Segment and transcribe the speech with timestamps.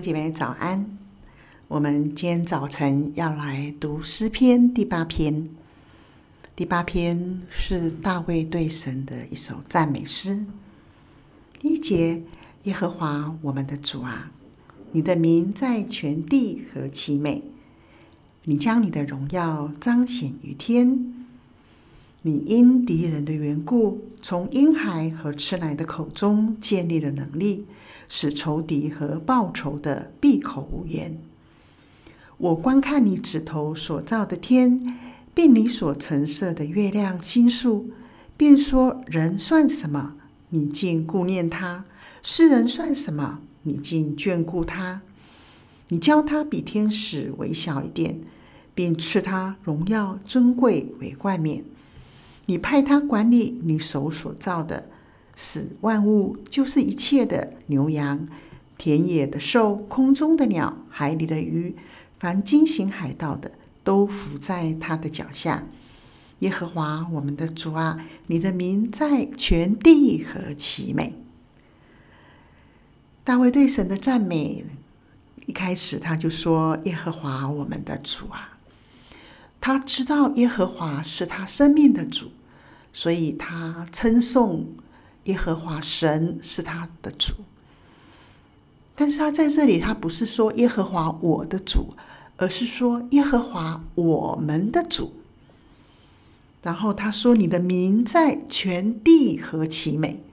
[0.00, 0.96] 姐妹早安！
[1.66, 5.48] 我们今天早晨要来读诗篇第八篇。
[6.54, 10.44] 第八篇是大卫对神的一首赞美诗。
[11.58, 12.22] 第一节：
[12.64, 14.30] 耶和华我们的主啊，
[14.92, 17.42] 你的名在全地何其美！
[18.44, 21.14] 你将你的荣耀彰显于天。
[22.22, 27.66] 你因敌人的缘故，从婴孩和吃奶的口中建立了能力。
[28.08, 31.20] 使仇敌和报仇的闭口无言。
[32.38, 34.96] 我观看你指头所造的天，
[35.34, 37.90] 并你所陈设的月亮星宿，
[38.36, 40.14] 便说：人算什么？
[40.50, 41.84] 你竟顾念他；
[42.22, 43.40] 世人算什么？
[43.62, 45.02] 你竟眷顾他。
[45.88, 48.20] 你叫他比天使微小一点，
[48.74, 51.64] 并赐他荣耀尊贵为冠冕。
[52.46, 54.88] 你派他管理你手所造的。
[55.40, 58.26] 使万物，就是一切的牛羊、
[58.76, 61.76] 田野的兽、空中的鸟、海里的鱼，
[62.18, 63.52] 凡经行海道的，
[63.84, 65.68] 都伏在他的脚下。
[66.40, 71.14] 耶和华我们的主啊，你的名在全地何其美！
[73.22, 74.64] 大卫对神的赞美，
[75.46, 78.58] 一开始他就说：“耶和华我们的主啊。”
[79.60, 82.32] 他知道耶和华是他生命的主，
[82.92, 84.66] 所以他称颂。
[85.28, 87.32] 耶和华神是他的主，
[88.94, 91.94] 但是他在这里，他不是说耶和华我的主，
[92.36, 95.12] 而是说耶和华我们的主。
[96.62, 100.24] 然后他说：“你的名在全地何其美！”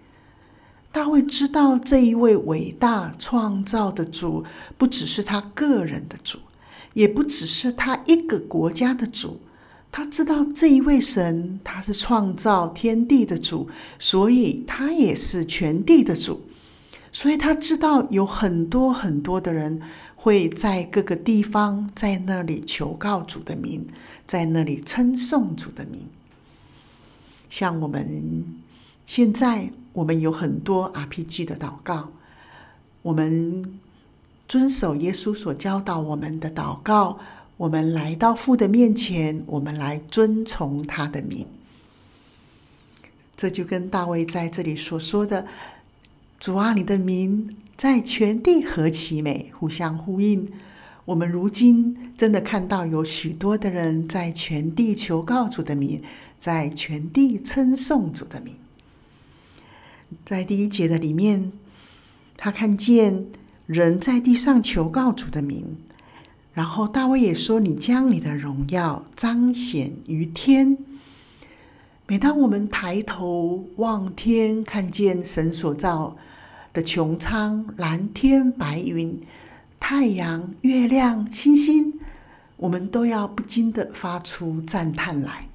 [0.91, 4.43] 大卫知道这一位伟大创造的主，
[4.77, 6.39] 不只是他个人的主，
[6.93, 9.41] 也不只是他一个国家的主。
[9.95, 16.41] 他知道这一位神，他是创造天地的主，所以他也是全地的主。
[17.13, 19.81] 所以他知道有很多很多的人
[20.17, 23.88] 会在各个地方，在那里求告主的名，
[24.28, 26.01] 在那里称颂主的名。
[27.50, 28.44] 像我们
[29.05, 32.11] 现在，我们有很多 RPG 的祷告，
[33.01, 33.79] 我们
[34.45, 37.17] 遵守耶稣所教导我们的祷告。
[37.57, 41.47] 我们来到父的面前，我们来遵从他的名。
[43.38, 45.45] 这就跟大卫在这里所说的
[46.39, 50.51] “主啊，你的名在全地何其美”互相呼应。
[51.05, 56.01] 我们如今真的看到有许多的人在全地求告主的名，
[56.39, 58.55] 在全地称颂主的名。
[60.25, 61.51] 在第一节的里面，
[62.35, 63.27] 他看见
[63.66, 65.77] 人在地上求告主的名。
[66.55, 70.77] 然后大卫也说：“你将你的荣耀彰显于天。”
[72.07, 76.16] 每当我们抬头望天，看见神所造
[76.71, 79.21] 的穹苍、蓝天白云、
[79.81, 81.99] 太阳、月亮、星星，
[82.55, 85.49] 我们都要不禁地发出赞叹来，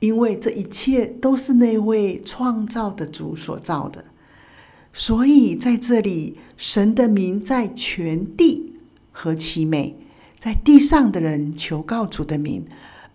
[0.00, 4.04] 因为这一切都是那位创造的主所造的。
[4.92, 8.74] 所以在这里，神的名在全地
[9.12, 9.96] 何其美！
[10.40, 12.64] 在地上的人求告主的名，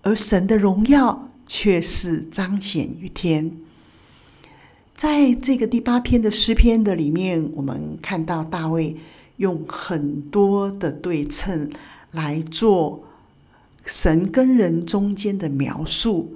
[0.04, 3.52] 而神的荣耀却是彰显于天。
[4.94, 8.96] 在这个第八篇的诗篇的里面，我们看到大卫
[9.38, 11.72] 用很多的对称
[12.12, 13.04] 来做
[13.84, 16.36] 神跟人中间的描述，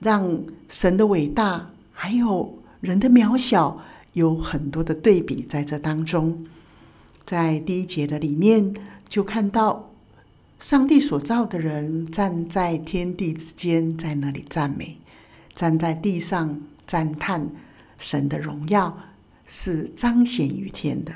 [0.00, 3.82] 让神的伟大还有人的渺小
[4.14, 6.46] 有很多的对比在这当中。
[7.26, 8.74] 在第一节的里面。
[9.14, 9.94] 就看到
[10.58, 14.96] 上帝所造的人站在天地之间，在那里赞美；
[15.54, 17.48] 站在地上赞叹
[17.96, 18.98] 神的荣耀
[19.46, 21.12] 是彰显于天的。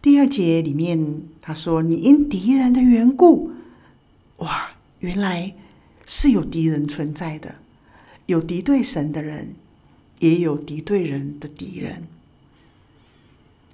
[0.00, 3.50] 第二节里面他说：“你因敌人的缘故，
[4.36, 4.70] 哇，
[5.00, 5.56] 原来
[6.06, 7.56] 是有敌人存在的，
[8.26, 9.56] 有敌对神的人，
[10.20, 12.04] 也有敌对人的敌人，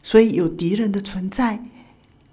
[0.03, 1.63] 所以有敌人的存在。”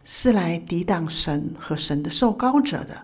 [0.03, 3.03] 是来抵挡神和神的受膏者的。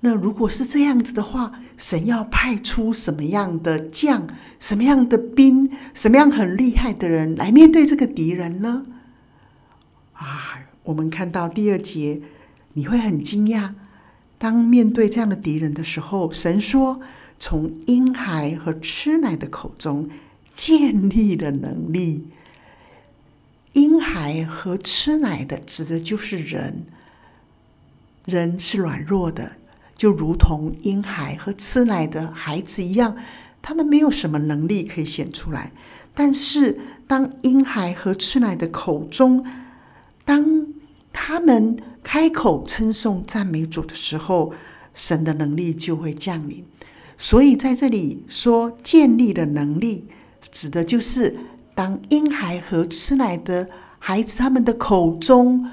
[0.00, 4.26] 那如果是这样子的话，神要派出什么样的将、
[4.58, 8.84] 什么样的兵、什么样很厉害的人来面对这个敌人呢？
[10.14, 12.20] 啊，我们看到第二节，
[12.72, 13.74] 你会很惊讶。
[14.38, 17.00] 当面对这样的敌人的时候，神说
[17.38, 20.10] ：“从婴孩和吃奶的口中
[20.52, 22.26] 建立了能力。”
[23.72, 26.86] 婴孩和吃奶的，指的就是人。
[28.24, 29.52] 人是软弱的，
[29.96, 33.16] 就如同婴孩和吃奶的孩子一样，
[33.60, 35.72] 他们没有什么能力可以显出来。
[36.14, 36.78] 但是，
[37.08, 39.44] 当婴孩和吃奶的口中
[40.24, 40.68] 当
[41.12, 44.52] 他们开口称颂赞美主的时候，
[44.94, 46.64] 神的能力就会降临。
[47.18, 50.06] 所以在这里说建立的能力，
[50.40, 51.36] 指的就是
[51.74, 55.68] 当婴孩和吃奶的孩子他们的口中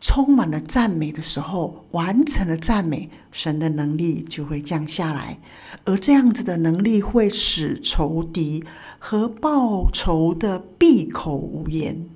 [0.00, 5.38] 充满了赞美的时候，完成了赞美，神的能力就会降下来。
[5.84, 8.64] 而这样子的能力会使仇敌
[8.98, 12.08] 和报仇的闭口无言。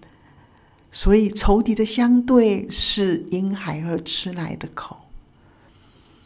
[0.92, 4.98] 所以仇敌的相对是婴孩和吃奶的口。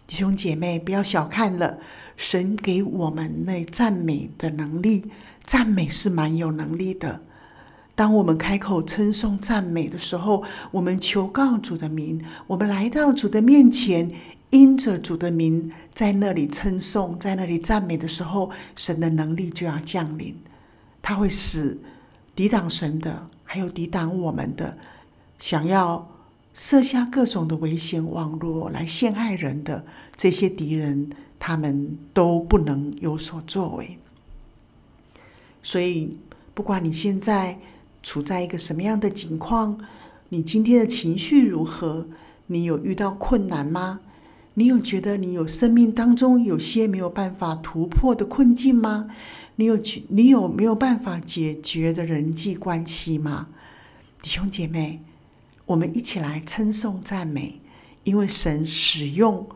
[0.06, 1.78] 弟兄姐妹，不要小看了
[2.16, 5.04] 神给我们那赞美的能力，
[5.44, 7.20] 赞美是蛮有能力的。
[7.94, 14.10] 当我们开口称颂赞美的时候，我们求告主的名，我们来到主的面前，
[14.50, 20.36] 因着主的名在那里称颂，在那里赞美的时候，神的能力就要降临，
[21.00, 21.78] 他会使
[22.34, 24.76] 抵挡神的，还有抵挡我们的，
[25.38, 26.10] 想要
[26.52, 33.98] 设下各种的危险网络来陷害人的这些敌人，他们都不能有所作为。
[35.62, 36.16] 所以，
[36.54, 37.58] 不管你现在
[38.02, 39.78] 处在一个什么样的境况，
[40.28, 42.06] 你今天的情绪如何？
[42.48, 44.00] 你有遇到困难吗？
[44.54, 49.08] 你有觉得你有生命当中有些没有办法突破的困境吗？
[49.56, 49.76] 你有
[50.08, 53.48] 你有没有办法解决的人际关系吗？
[54.22, 55.02] 弟兄姐妹，
[55.66, 57.60] 我们一起来称颂赞美，
[58.04, 59.48] 因为神使用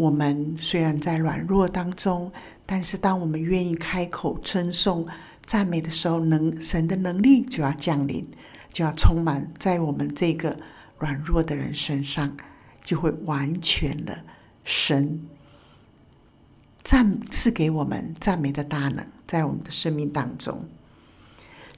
[0.00, 2.32] 我们，虽然在软弱当中，
[2.64, 5.06] 但是当我们愿意开口称颂
[5.44, 8.26] 赞美的时候，能神的能力就要降临，
[8.72, 10.56] 就要充满在我们这个
[10.98, 12.34] 软弱的人身上，
[12.82, 14.24] 就会完全的
[14.64, 15.20] 神。
[16.82, 20.64] 赞赐给我们赞美的大能，在我们的生命当中。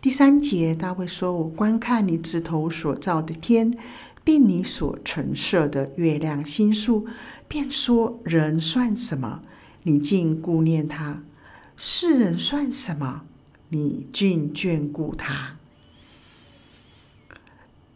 [0.00, 3.76] 第三节，大卫说：“我观看你指头所造的天，
[4.24, 7.06] 并你所陈设的月亮星宿，
[7.48, 9.42] 便说：人算什么？
[9.82, 11.22] 你竟顾念他；
[11.76, 13.22] 世人算什么？
[13.70, 15.56] 你竟眷顾他。”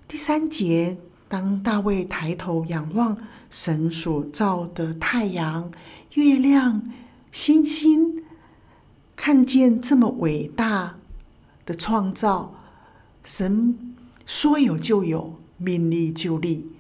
[0.09, 3.19] 第三节，当大卫抬头仰望
[3.51, 5.71] 神所造的太阳。
[6.15, 6.83] 月亮、
[7.31, 8.25] 星星，
[9.15, 10.97] 看见这么伟大
[11.67, 12.55] 的创造，
[13.23, 13.95] 神
[14.25, 16.73] 说有就有，命立就立，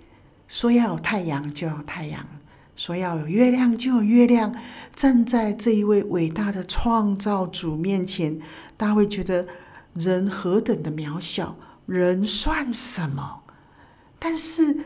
[0.49, 2.27] 说要有太阳就要太阳，
[2.75, 4.55] 说要有月亮就有月亮。
[4.95, 8.41] 站在这一位伟大的创造主面前，
[8.77, 9.47] 大卫觉得
[9.95, 11.57] 人何等的渺小，
[11.87, 13.43] 人算什么？
[14.19, 14.77] 但是。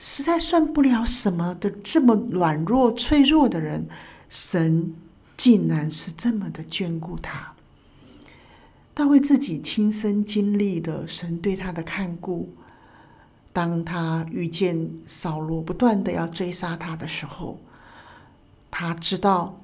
[0.00, 3.88] 实在算不了什么的这么软弱脆弱的人，
[4.28, 4.94] 神
[5.36, 7.52] 竟然是这么的眷顾他。
[8.94, 12.54] 大卫自己亲身经历的神对他的看顾。
[13.52, 17.58] 当他遇见扫罗不断的要追杀他的时候，
[18.70, 19.60] 他知道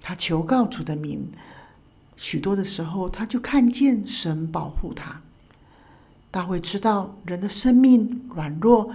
[0.00, 1.30] 他求告主的名，
[2.16, 5.20] 许多的时候他就看见神保护他。
[6.30, 8.92] 大卫知道人的生命软弱。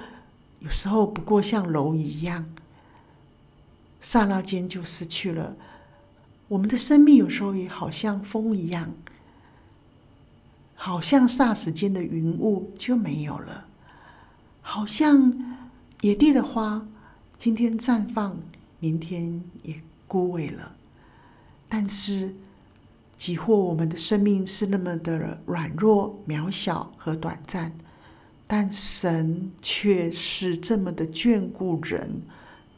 [0.60, 2.46] 有时候不过像蝼蚁一样，
[4.02, 5.56] 刹那间就失去了。
[6.50, 8.92] 我们的生命有时候也好像风一样，
[10.76, 13.68] 好像霎时间的云雾就没有了，
[14.70, 15.34] 好像
[16.02, 16.88] 野地的花，
[17.40, 18.38] 今天绽放，
[18.80, 20.76] 明天也枯萎了。
[21.68, 22.36] 但是，
[23.18, 27.76] 即或我们的生命是那么的软弱、渺小和短暂。
[28.46, 32.22] 但神却是这么的眷顾人，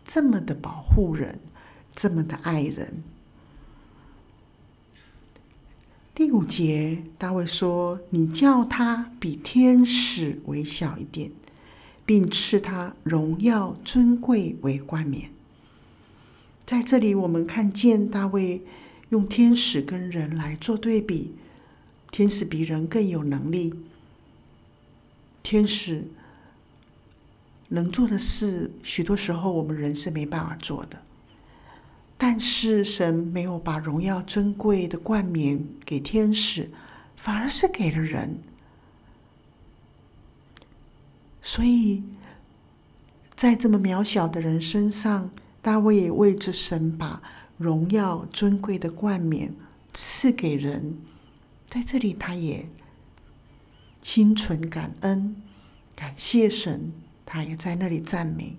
[0.05, 1.39] 这么的保护人，
[1.93, 3.03] 这么的爱人。
[6.15, 11.31] 第五节，大卫说：“你叫他比天使微小一点，
[12.11, 15.31] 并赐他荣耀尊贵为冠冕。”
[16.67, 18.61] 在这里，我们看见大卫
[19.11, 21.33] 用天使跟人来做对比，
[22.11, 23.73] 天使比人更有能力。
[25.41, 26.03] 天使
[27.69, 31.01] 能做的事，许多时候我们人是没办法做的。
[32.17, 36.69] 但是神没有把荣耀尊贵的冠冕给天使，
[37.15, 38.37] 反而是给了人。
[41.41, 42.03] 所以
[43.35, 45.31] 在这么渺小的人身上，
[45.61, 47.21] 大卫也为着神把
[47.57, 49.53] 荣耀尊贵的冠冕
[49.93, 50.97] 赐给人。
[51.67, 52.67] 在这里，他也。
[54.01, 55.35] 心存感恩，
[55.95, 56.91] 感谢神，
[57.23, 58.57] 他也在那里赞美。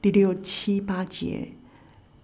[0.00, 1.54] 第六七八节，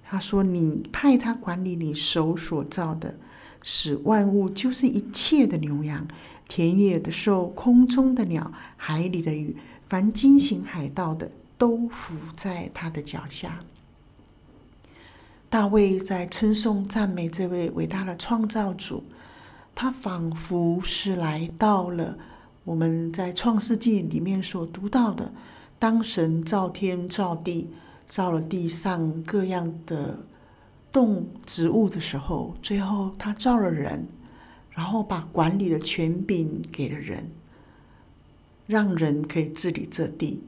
[0.04, 3.18] 他说：“你派他管理你手所造的，
[3.64, 6.07] 使万物，就是一切的牛羊，
[6.49, 9.57] 田野的兽、空中的鸟、海里的鱼，
[9.88, 13.61] 凡经行海道的，都伏在他的脚下。
[15.50, 19.05] 大卫在称颂赞美这位伟大的创造主，
[19.75, 22.19] 他仿佛是来到了
[22.64, 25.33] 我们在创世纪里面所读到的，
[25.78, 27.71] 当神造天造地，
[28.07, 30.19] 造了地上各样的
[30.93, 34.07] 动植物的时候，最后他造了人，
[34.79, 37.33] 然后把管理的权柄给了人，
[38.69, 40.41] 让人可以治理这地。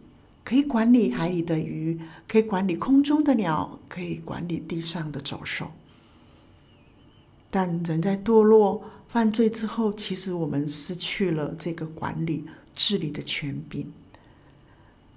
[0.44, 5.72] 可以管理海里的鱼，可以管理空中的鸟，可以管理地上的走兽。
[7.50, 13.92] 但人在堕落、犯罪之后，其实我们失去了这个管理、治理的权柄。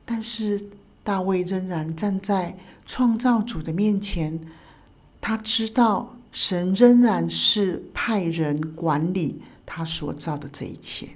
[0.03, 0.59] 但是
[1.03, 4.39] 大卫仍然站在创造主的面前，
[5.21, 11.09] 他知道神仍然是派人管理他所造的这一切。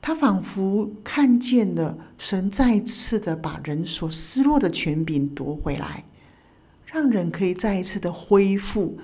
[0.00, 6.04] 他仿佛看见了神再次的把人所失落的权柄夺回来，
[6.84, 8.98] 让人可以再一次的恢复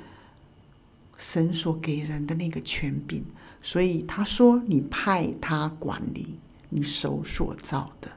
[1.17, 3.25] 神所给人的那个权柄。
[3.63, 8.11] 所以他说：“你派他管理你手所造的。”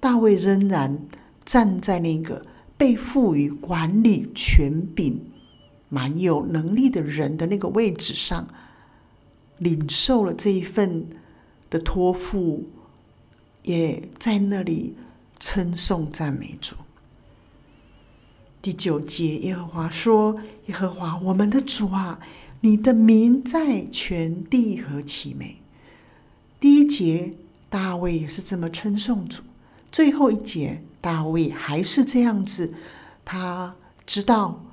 [0.00, 0.98] 大卫仍然
[1.44, 2.46] 站在那个
[2.78, 5.20] 被赋予管理权柄、
[5.90, 8.48] 蛮有能力的人的那个位置上，
[9.58, 11.06] 领受了这一份。
[11.70, 12.64] 的托付，
[13.64, 14.94] 也在那里
[15.38, 16.76] 称颂赞美主。
[18.62, 22.20] 第九节，耶和华说：“耶和华我们的主啊，
[22.62, 25.58] 你的名在全地何其美！”
[26.58, 27.34] 第一节，
[27.68, 29.42] 大卫也是这么称颂主；
[29.92, 32.74] 最后一节，大卫还是这样子。
[33.24, 33.74] 他
[34.06, 34.64] 知道，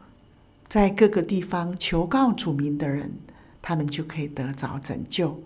[0.68, 3.14] 在各个地方求告主名的人，
[3.62, 5.44] 他们就可以得着拯救。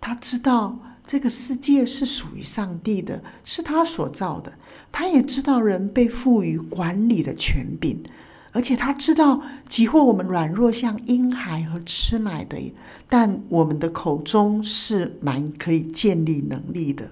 [0.00, 0.78] 他知道。
[1.04, 4.52] 这个世界是属于上帝的，是他所造的。
[4.92, 8.04] 他也知道人被赋予管理的权柄，
[8.52, 12.72] 而且他知道，即或我们软弱像婴孩和吃奶的，
[13.08, 17.10] 但我们的口中是蛮可以建立能力的。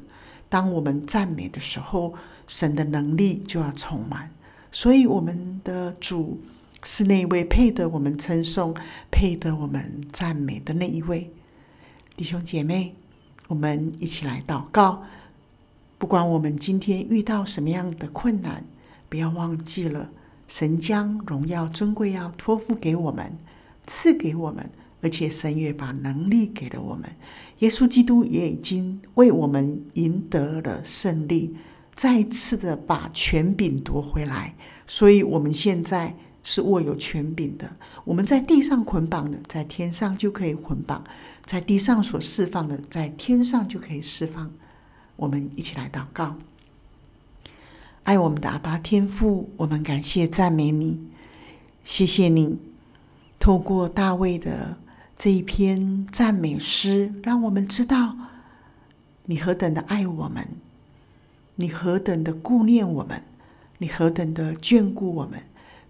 [0.50, 2.12] 当我们赞美的时候，
[2.46, 4.30] 神的能力就要充满。
[4.70, 6.42] 所以，我们的主
[6.82, 8.76] 是那位配得我们称颂、
[9.10, 11.32] 配得我们赞美的那一位。
[12.14, 12.94] 弟兄姐妹。
[13.48, 15.02] 我们一起来祷告。
[15.98, 18.64] 不管我们今天遇到什么样的困难，
[19.08, 20.10] 不要忘记了，
[20.46, 23.36] 神将荣耀尊贵要托付给我们，
[23.88, 27.10] 赐给我们，而且神也把能力给了我们。
[27.60, 31.56] 耶稣基督也已经为我们赢得了胜利，
[31.94, 34.54] 再次的把权柄夺回来。
[34.86, 36.16] 所以，我们现在。
[36.42, 37.70] 是握有权柄的。
[38.02, 41.04] 我们在地上捆绑的，在天上就可以捆绑；
[41.44, 44.50] 在地上所释放的，在天上就可以释放。
[45.16, 46.36] 我们一起来祷告。
[48.04, 50.98] 爱我们的阿爸天父，我们感谢赞美你，
[51.84, 52.58] 谢谢你
[53.38, 54.78] 透过大卫的
[55.20, 58.16] 这一篇赞美诗，让我们知道
[59.26, 60.48] 你何等的爱我们，
[61.56, 63.22] 你何等的顾念我们，
[63.76, 65.42] 你何等的眷顾我们。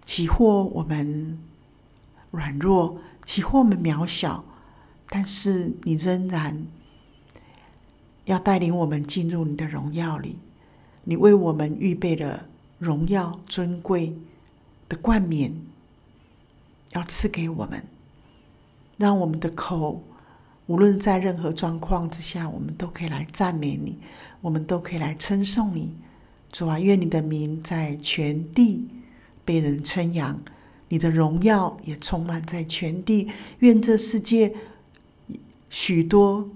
[0.03, 1.39] 起或我们
[2.31, 4.43] 软弱，起或我们渺小，
[5.07, 6.67] 但是你仍然
[8.25, 10.39] 要带领我们进入你的荣耀里。
[11.05, 12.47] 你为我们预备了
[12.79, 14.13] 荣耀尊贵
[14.89, 15.55] 的冠冕，
[16.91, 17.81] 要赐给我们，
[19.01, 20.03] 让我们的口
[20.67, 23.97] 无论在任何状况之下，我们都可以来赞美你，
[24.39, 25.91] 我们都可以来称颂你。
[26.51, 28.87] 主啊，愿你的名在全地。
[29.43, 30.39] 被人称扬，
[30.89, 33.27] 你的荣耀也充满在全地。
[33.59, 34.53] 愿这世界
[35.67, 36.47] 许多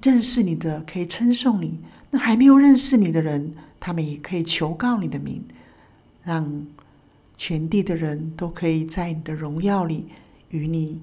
[0.00, 1.80] 认识你的可以称颂你，
[2.12, 5.44] 那还没有认识你的人，他们也可以求告你的名，
[6.22, 6.64] 让
[7.36, 10.06] 全地的人都可以在你的荣耀里
[10.50, 11.00] 与你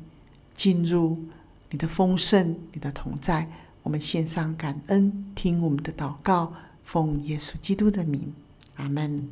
[0.54, 1.18] 进入
[1.70, 3.50] 你的丰盛、你的同在。
[3.84, 8.34] 我们献上感恩，听我们的祷告，奉耶稣基督的名，
[8.76, 9.28] 阿门。